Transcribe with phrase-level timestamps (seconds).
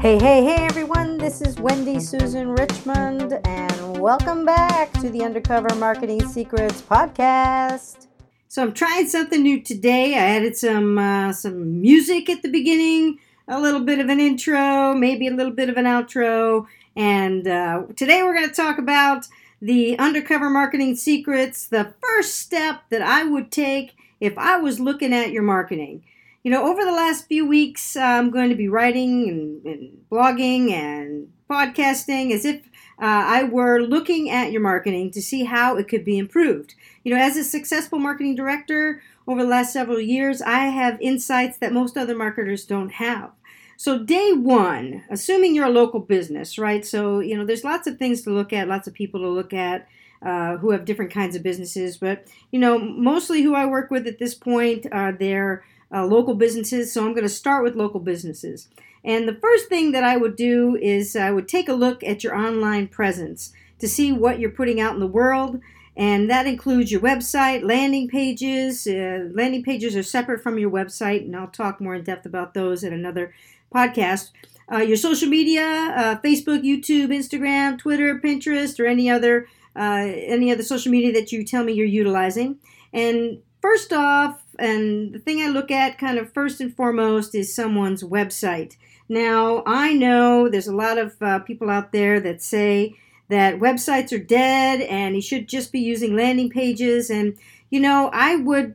[0.00, 1.18] Hey, hey, hey, everyone.
[1.18, 8.06] This is Wendy Susan Richmond, and welcome back to the Undercover Marketing Secrets podcast.
[8.46, 10.14] So, I'm trying something new today.
[10.14, 14.94] I added some uh, some music at the beginning, a little bit of an intro,
[14.94, 19.26] maybe a little bit of an outro, and uh, today we're going to talk about
[19.60, 25.12] the undercover marketing secrets, the first step that I would take if I was looking
[25.12, 26.04] at your marketing.
[26.44, 30.04] You know, over the last few weeks, uh, I'm going to be writing and, and
[30.10, 32.60] blogging and podcasting as if
[33.00, 36.74] uh, I were looking at your marketing to see how it could be improved.
[37.02, 41.58] You know, as a successful marketing director over the last several years, I have insights
[41.58, 43.32] that most other marketers don't have.
[43.76, 46.84] So, day one, assuming you're a local business, right?
[46.84, 49.52] So, you know, there's lots of things to look at, lots of people to look
[49.52, 49.88] at.
[50.20, 54.04] Uh, who have different kinds of businesses, but you know, mostly who I work with
[54.08, 56.92] at this point are their uh, local businesses.
[56.92, 58.68] So I'm going to start with local businesses.
[59.04, 62.24] And the first thing that I would do is I would take a look at
[62.24, 65.60] your online presence to see what you're putting out in the world.
[65.96, 68.86] And that includes your website, landing pages.
[68.86, 72.54] Uh, landing pages are separate from your website, and I'll talk more in depth about
[72.54, 73.34] those in another
[73.74, 74.30] podcast.
[74.70, 80.52] Uh, your social media, uh, Facebook, YouTube, Instagram, Twitter, Pinterest, or any other uh, any
[80.52, 82.58] other social media that you tell me you're utilizing.
[82.92, 87.54] And first off, and the thing I look at kind of first and foremost is
[87.54, 88.76] someone's website.
[89.08, 92.94] Now, I know there's a lot of uh, people out there that say
[93.28, 97.10] that websites are dead and you should just be using landing pages.
[97.10, 97.36] And,
[97.70, 98.74] you know, I would,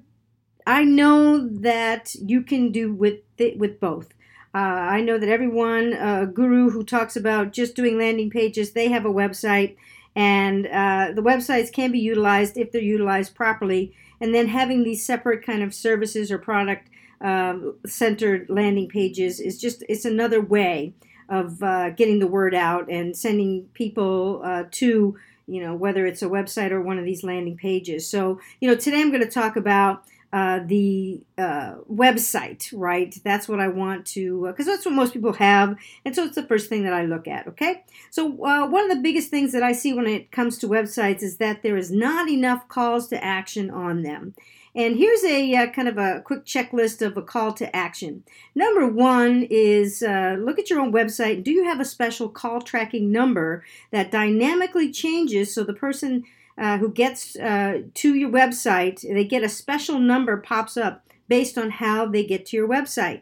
[0.65, 3.19] I know that you can do with,
[3.57, 4.09] with both.
[4.55, 8.89] Uh, I know that everyone, uh, guru who talks about just doing landing pages, they
[8.89, 9.75] have a website,
[10.15, 15.05] and uh, the websites can be utilized if they're utilized properly and then having these
[15.05, 16.87] separate kind of services or product
[17.19, 20.93] um, centered landing pages is just it's another way
[21.27, 26.21] of uh, getting the word out and sending people uh, to you know whether it's
[26.21, 28.07] a website or one of these landing pages.
[28.07, 33.15] So you know today i'm going to talk about uh, the uh, website, right?
[33.23, 35.77] That's what I want to, because uh, that's what most people have.
[36.03, 37.83] And so it's the first thing that I look at, okay?
[38.09, 41.21] So, uh, one of the biggest things that I see when it comes to websites
[41.21, 44.33] is that there is not enough calls to action on them.
[44.73, 48.23] And here's a uh, kind of a quick checklist of a call to action.
[48.55, 51.43] Number one is look at your own website.
[51.43, 56.23] Do you have a special call tracking number that dynamically changes so the person
[56.57, 61.57] uh, who gets uh, to your website, they get a special number pops up based
[61.57, 63.21] on how they get to your website.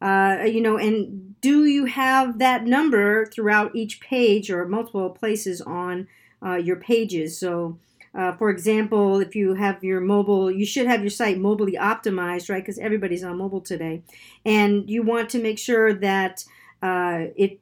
[0.00, 5.60] Uh, you know, and do you have that number throughout each page or multiple places
[5.60, 6.08] on
[6.44, 7.38] uh, your pages?
[7.38, 7.78] So,
[8.12, 12.50] uh, for example, if you have your mobile, you should have your site mobilely optimized,
[12.50, 12.62] right?
[12.62, 14.02] Because everybody's on mobile today,
[14.44, 16.44] and you want to make sure that
[16.82, 17.60] uh, it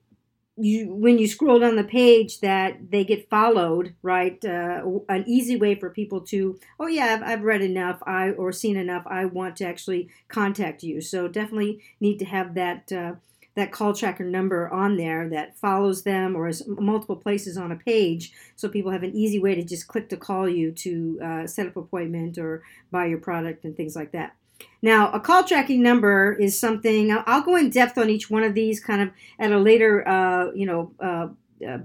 [0.62, 5.56] you when you scroll down the page that they get followed right uh, an easy
[5.56, 9.24] way for people to oh yeah I've, I've, read enough i or seen enough i
[9.24, 11.00] want to actually contact you.
[11.00, 13.14] So definitely need to have that uh,
[13.56, 17.76] that call tracker number on there that follows them or is multiple places on a
[17.76, 21.46] page so people have an easy way to just click to call you to uh,
[21.46, 22.62] set up appointment or
[22.92, 24.34] buy your product and things like that
[24.82, 28.54] now, a call tracking number is something I'll go in depth on each one of
[28.54, 31.28] these kind of at a later, uh, you know, uh,
[31.66, 31.78] uh,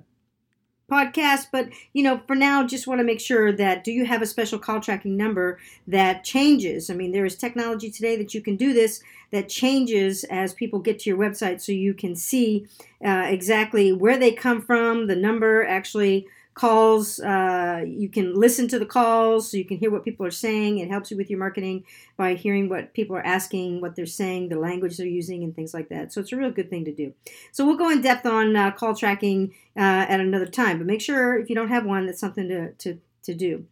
[0.90, 1.48] podcast.
[1.52, 4.26] But you know, for now, just want to make sure that do you have a
[4.26, 6.90] special call tracking number that changes?
[6.90, 10.80] I mean, there is technology today that you can do this that changes as people
[10.80, 12.66] get to your website, so you can see
[13.04, 17.20] uh, exactly where they come from, the number actually calls.
[17.20, 20.80] Uh, you can listen to the calls so you can hear what people are saying.
[20.80, 21.84] It helps you with your marketing
[22.18, 25.74] by hearing what people are asking, what they're saying, the language they're using, and things
[25.74, 26.12] like that.
[26.12, 27.14] So it's a real good thing to do.
[27.52, 31.02] So we'll go in depth on uh, call tracking uh, at another time, but make
[31.02, 33.66] sure if you don't have one, that's something to, to, to do.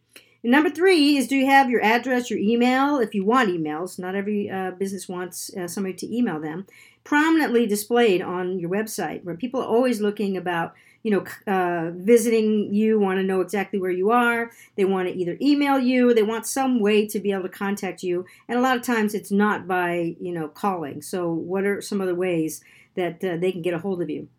[0.44, 3.00] And number three is do you have your address, your email?
[3.00, 6.68] If you want emails, not every uh, business wants uh, somebody to email them,
[7.04, 10.74] prominently displayed on your website where people are always looking about
[11.04, 14.52] you know, uh, visiting you, want to know exactly where you are.
[14.78, 18.04] They want to either email you, they want some way to be able to contact
[18.04, 18.26] you.
[18.48, 21.02] And a lot of times it's not by, you know, calling.
[21.02, 22.64] So, what are some other ways
[22.96, 24.30] that uh, they can get a hold of you?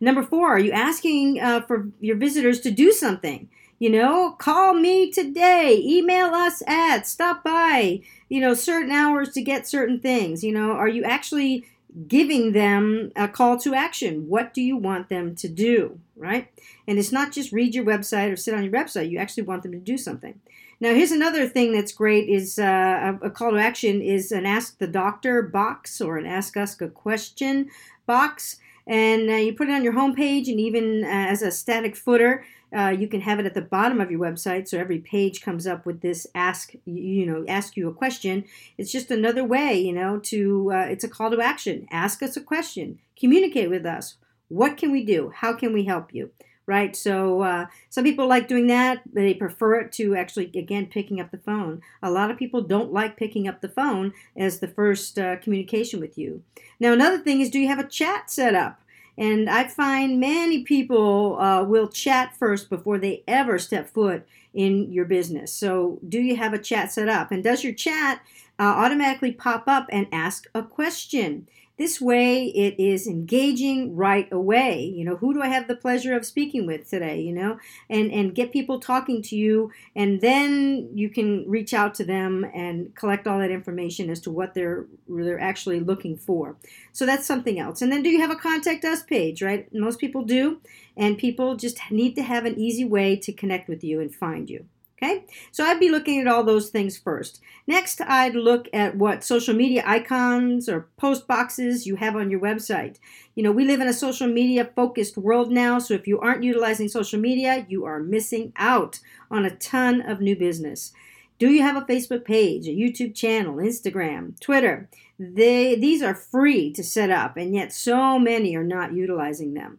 [0.00, 3.50] Number four, are you asking uh, for your visitors to do something?
[3.80, 9.42] You know, call me today, email us at, stop by, you know, certain hours to
[9.42, 10.44] get certain things.
[10.44, 11.64] You know, are you actually
[12.06, 14.28] giving them a call to action.
[14.28, 16.48] What do you want them to do, right?
[16.86, 19.10] And it's not just read your website or sit on your website.
[19.10, 20.40] You actually want them to do something.
[20.80, 24.78] Now, here's another thing that's great: is uh, a, call to action is an ask
[24.78, 27.70] the doctor box or an ask us a question
[28.06, 28.56] box.
[28.86, 32.44] And uh, you put it on your homepage and even uh, as a static footer.
[32.76, 35.66] Uh, you can have it at the bottom of your website, so every page comes
[35.66, 38.44] up with this ask you know ask you a question.
[38.78, 41.86] It's just another way, you know, to uh, it's a call to action.
[41.90, 44.16] Ask us a question, communicate with us.
[44.48, 45.32] What can we do?
[45.34, 46.30] How can we help you?
[46.70, 46.94] Right?
[46.94, 49.02] So uh, some people like doing that.
[49.12, 51.82] They prefer it to actually, again, picking up the phone.
[52.00, 55.98] A lot of people don't like picking up the phone as the first uh, communication
[55.98, 56.44] with you.
[56.78, 58.80] Now, another thing is, do you have a chat set up?
[59.18, 64.24] And I find many people uh, will chat first before they ever step foot
[64.54, 65.52] in your business.
[65.52, 67.32] So, do you have a chat set up?
[67.32, 68.22] And does your chat
[68.60, 71.48] uh, automatically pop up and ask a question?
[71.80, 74.84] This way, it is engaging right away.
[74.84, 77.22] You know, who do I have the pleasure of speaking with today?
[77.22, 81.94] You know, and and get people talking to you, and then you can reach out
[81.94, 86.56] to them and collect all that information as to what they're they're actually looking for.
[86.92, 87.80] So that's something else.
[87.80, 89.40] And then, do you have a contact us page?
[89.40, 90.60] Right, most people do,
[90.98, 94.50] and people just need to have an easy way to connect with you and find
[94.50, 94.66] you.
[95.02, 97.40] Okay, so I'd be looking at all those things first.
[97.66, 102.40] Next, I'd look at what social media icons or post boxes you have on your
[102.40, 102.98] website.
[103.34, 106.44] You know, we live in a social media focused world now, so if you aren't
[106.44, 109.00] utilizing social media, you are missing out
[109.30, 110.92] on a ton of new business.
[111.38, 114.90] Do you have a Facebook page, a YouTube channel, Instagram, Twitter?
[115.18, 119.78] They, these are free to set up, and yet so many are not utilizing them.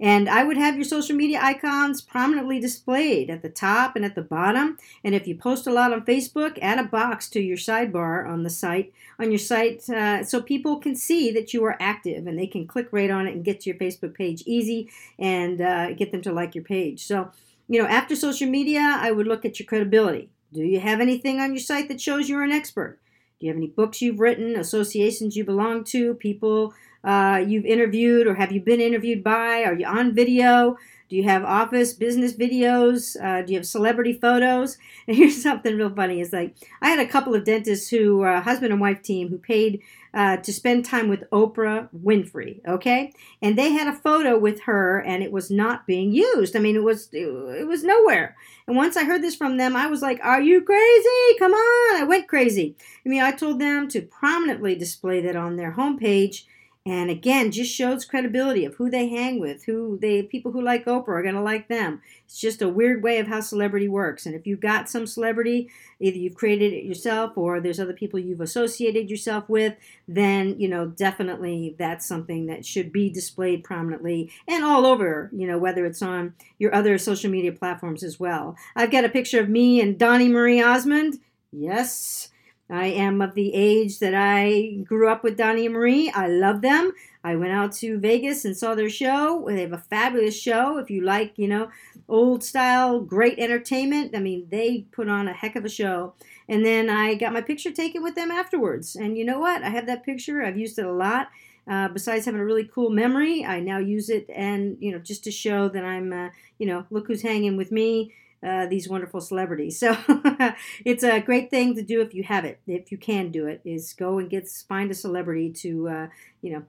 [0.00, 4.14] And I would have your social media icons prominently displayed at the top and at
[4.14, 4.78] the bottom.
[5.04, 8.42] And if you post a lot on Facebook, add a box to your sidebar on
[8.42, 12.38] the site on your site uh, so people can see that you are active and
[12.38, 14.88] they can click right on it and get to your Facebook page easy
[15.18, 17.04] and uh, get them to like your page.
[17.04, 17.30] So,
[17.68, 20.30] you know, after social media, I would look at your credibility.
[20.52, 22.98] Do you have anything on your site that shows you're an expert?
[23.38, 26.74] Do you have any books you've written, associations you belong to, people
[27.04, 29.64] uh, you've interviewed or have you been interviewed by?
[29.64, 30.76] Are you on video?
[31.10, 33.20] Do you have office business videos?
[33.20, 34.78] Uh, do you have celebrity photos?
[35.08, 38.40] And here's something real funny: is like I had a couple of dentists who, uh,
[38.42, 39.82] husband and wife team, who paid
[40.14, 42.60] uh, to spend time with Oprah Winfrey.
[42.64, 43.12] Okay,
[43.42, 46.54] and they had a photo with her, and it was not being used.
[46.54, 48.36] I mean, it was it, it was nowhere.
[48.68, 51.38] And once I heard this from them, I was like, "Are you crazy?
[51.40, 52.76] Come on!" I went crazy.
[53.04, 56.44] I mean, I told them to prominently display that on their homepage
[56.86, 60.86] and again, just shows credibility of who they hang with, who they people who like
[60.86, 62.00] Oprah are going to like them.
[62.24, 64.24] It's just a weird way of how celebrity works.
[64.24, 65.68] And if you've got some celebrity,
[66.00, 69.74] either you've created it yourself or there's other people you've associated yourself with,
[70.08, 75.28] then you know definitely that's something that should be displayed prominently and all over.
[75.34, 78.56] You know whether it's on your other social media platforms as well.
[78.74, 81.18] I've got a picture of me and Donny Marie Osmond.
[81.52, 82.30] Yes
[82.70, 86.10] I am of the age that I grew up with Donny and Marie.
[86.10, 86.92] I love them.
[87.24, 89.44] I went out to Vegas and saw their show.
[89.46, 90.78] They have a fabulous show.
[90.78, 91.70] If you like, you know,
[92.08, 96.14] old style, great entertainment, I mean, they put on a heck of a show.
[96.48, 98.96] And then I got my picture taken with them afterwards.
[98.96, 99.62] And you know what?
[99.62, 100.42] I have that picture.
[100.42, 101.28] I've used it a lot.
[101.68, 105.22] Uh, besides having a really cool memory, I now use it and, you know, just
[105.24, 109.20] to show that I'm, uh, you know, look who's hanging with me uh, these wonderful
[109.20, 109.78] celebrities.
[109.78, 109.96] So
[110.84, 113.60] it's a great thing to do if you have it, if you can do it,
[113.64, 116.06] is go and get find a celebrity to uh,
[116.42, 116.62] you know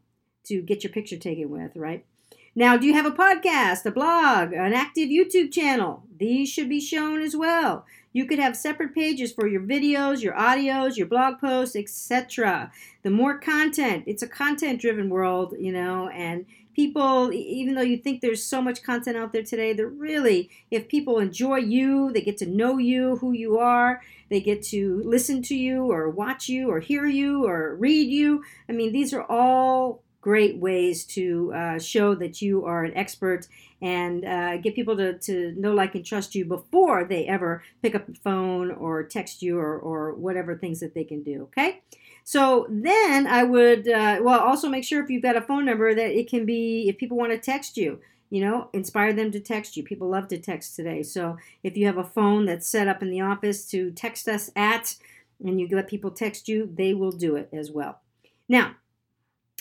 [0.45, 2.05] to get your picture taken with, right?
[2.53, 6.03] Now, do you have a podcast, a blog, an active YouTube channel?
[6.17, 7.85] These should be shown as well.
[8.11, 12.69] You could have separate pages for your videos, your audios, your blog posts, etc.
[13.03, 17.97] The more content, it's a content driven world, you know, and people, even though you
[17.97, 22.21] think there's so much content out there today, they're really, if people enjoy you, they
[22.21, 26.47] get to know you, who you are, they get to listen to you or watch
[26.47, 28.43] you or hear you or read you.
[28.69, 33.47] I mean, these are all great ways to uh, show that you are an expert
[33.81, 37.95] and uh, get people to, to know, like, and trust you before they ever pick
[37.95, 41.41] up the phone or text you or, or whatever things that they can do.
[41.43, 41.81] Okay?
[42.23, 45.93] So then I would, uh, well, also make sure if you've got a phone number
[45.93, 47.99] that it can be, if people want to text you,
[48.29, 49.83] you know, inspire them to text you.
[49.83, 51.03] People love to text today.
[51.03, 54.49] So if you have a phone that's set up in the office to text us
[54.55, 54.95] at,
[55.43, 57.99] and you let people text you, they will do it as well.
[58.47, 58.75] Now,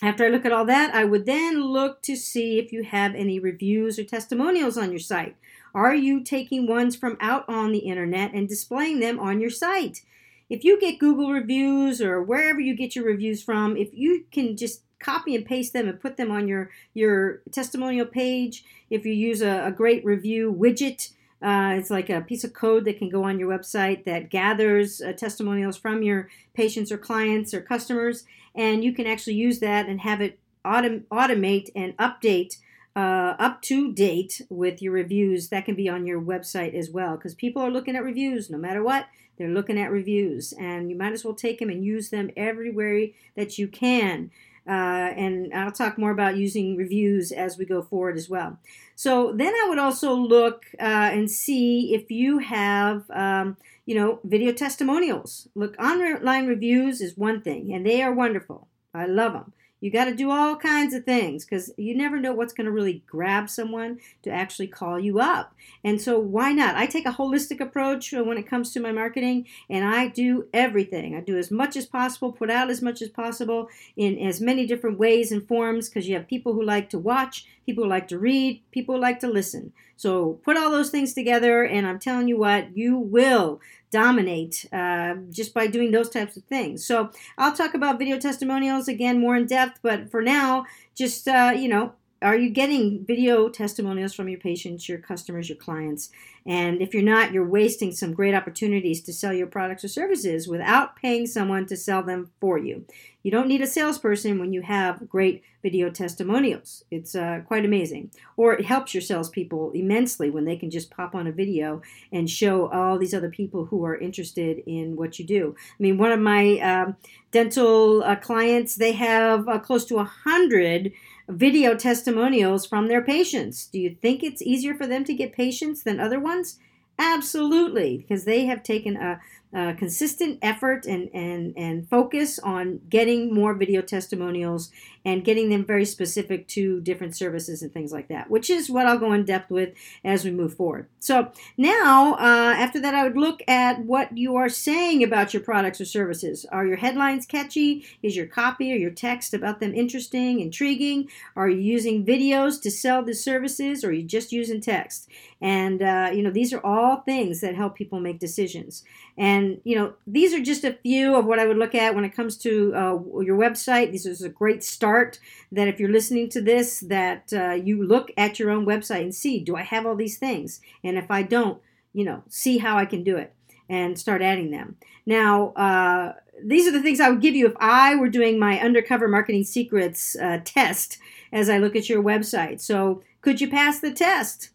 [0.03, 3.15] after I look at all that, I would then look to see if you have
[3.15, 5.37] any reviews or testimonials on your site.
[5.75, 10.03] Are you taking ones from out on the internet and displaying them on your site?
[10.51, 14.57] If you get Google reviews or wherever you get your reviews from, if you can
[14.57, 19.13] just copy and paste them and put them on your your testimonial page, if you
[19.13, 23.09] use a, a great review widget, uh, it's like a piece of code that can
[23.09, 28.25] go on your website that gathers uh, testimonials from your patients or clients or customers,
[28.55, 32.57] and you can actually use that and have it autom- automate and update
[32.97, 37.17] uh, up to date with your reviews, that can be on your website as well
[37.17, 39.07] because people are looking at reviews no matter what.
[39.39, 43.07] They're looking at reviews, and you might as well take them and use them everywhere
[43.37, 44.31] that you can.
[44.69, 44.71] Uh,
[45.17, 48.59] and I'll talk more about using reviews as we go forward as well.
[48.95, 53.57] So then I would also look uh, and see if you have, um,
[53.87, 55.49] you know, video testimonials.
[55.55, 58.69] Look, online reviews is one thing, and they are wonderful.
[58.93, 59.55] I love them.
[59.81, 62.73] You got to do all kinds of things because you never know what's going to
[62.73, 65.55] really grab someone to actually call you up.
[65.83, 66.77] And so, why not?
[66.77, 71.17] I take a holistic approach when it comes to my marketing, and I do everything.
[71.17, 74.67] I do as much as possible, put out as much as possible in as many
[74.67, 78.09] different ways and forms because you have people who like to watch, people who like
[78.09, 79.73] to read, people who like to listen.
[79.97, 83.61] So, put all those things together, and I'm telling you what, you will
[83.91, 86.85] dominate uh, just by doing those types of things.
[86.85, 90.67] So I'll talk about video testimonials again more in depth, but for now,
[90.97, 91.93] just uh, you know,
[92.23, 96.11] are you getting video testimonials from your patients, your customers, your clients?
[96.47, 100.47] And if you're not, you're wasting some great opportunities to sell your products or services
[100.47, 102.85] without paying someone to sell them for you.
[103.23, 106.85] You don't need a salesperson when you have great video testimonials.
[106.91, 108.11] It's uh, quite amazing.
[108.37, 112.31] Or it helps your salespeople immensely when they can just pop on a video and
[112.31, 115.55] show all these other people who are interested in what you do.
[115.59, 116.97] I mean, one of my um,
[117.31, 120.93] dental uh, clients, they have uh, close to a hundred
[121.29, 123.67] video testimonials from their patients.
[123.67, 126.59] Do you think it's easier for them to get patients than other ones?
[126.99, 129.21] Absolutely, because they have taken a
[129.55, 134.71] uh, consistent effort and, and, and focus on getting more video testimonials
[135.05, 138.87] and getting them very specific to different services and things like that, which is what
[138.87, 139.71] I'll go in depth with
[140.05, 140.87] as we move forward.
[140.99, 145.43] So now, uh, after that, I would look at what you are saying about your
[145.43, 146.45] products or services.
[146.53, 147.85] Are your headlines catchy?
[148.03, 151.09] Is your copy or your text about them interesting, intriguing?
[151.35, 155.09] Are you using videos to sell the services or are you just using text?
[155.41, 158.85] And, uh, you know, these are all things that help people make decisions.
[159.21, 162.07] And, you know, these are just a few of what I would look at when
[162.07, 163.93] it comes to uh, your website.
[163.93, 165.19] This is a great start
[165.53, 169.15] that if you're listening to this, that uh, you look at your own website and
[169.15, 170.63] see, do I have all these things?
[170.83, 171.61] And if I don't,
[171.93, 173.35] you know, see how I can do it
[173.69, 174.77] and start adding them.
[175.05, 178.59] Now, uh, these are the things I would give you if I were doing my
[178.59, 180.97] undercover marketing secrets uh, test
[181.31, 182.59] as I look at your website.
[182.63, 184.49] So, could you pass the test?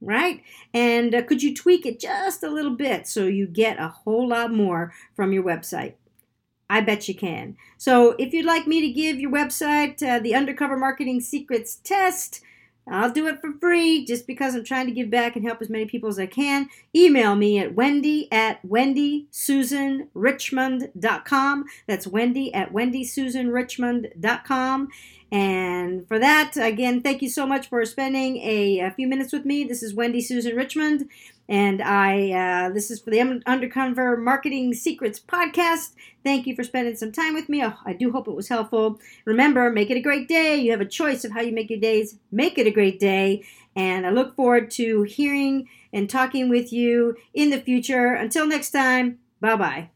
[0.00, 0.42] Right?
[0.72, 4.28] And uh, could you tweak it just a little bit so you get a whole
[4.28, 5.94] lot more from your website?
[6.68, 7.56] I bet you can.
[7.78, 12.42] So if you'd like me to give your website uh, the Undercover Marketing Secrets test,
[12.88, 15.68] I'll do it for free just because I'm trying to give back and help as
[15.68, 16.68] many people as I can.
[16.94, 21.64] Email me at wendy at wendysusanrichmond.com.
[21.86, 24.88] That's wendy at wendysusanrichmond.com.
[25.32, 29.44] And for that, again, thank you so much for spending a, a few minutes with
[29.44, 29.62] me.
[29.62, 31.08] This is Wendy Susan Richmond,
[31.48, 35.92] and I uh, this is for the Undercover Marketing Secrets podcast.
[36.24, 37.62] Thank you for spending some time with me.
[37.64, 38.98] Oh, I do hope it was helpful.
[39.24, 40.56] Remember, make it a great day.
[40.56, 42.18] You have a choice of how you make your days.
[42.32, 43.44] Make it a great day,
[43.76, 48.14] and I look forward to hearing and talking with you in the future.
[48.14, 49.90] Until next time, bye bye.